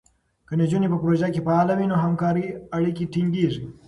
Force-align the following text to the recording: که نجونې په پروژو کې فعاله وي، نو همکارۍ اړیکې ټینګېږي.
که 0.47 0.53
نجونې 0.59 0.87
په 0.91 0.97
پروژو 1.01 1.27
کې 1.33 1.43
فعاله 1.45 1.73
وي، 1.75 1.85
نو 1.91 1.95
همکارۍ 2.03 2.45
اړیکې 2.77 3.05
ټینګېږي. 3.13 3.63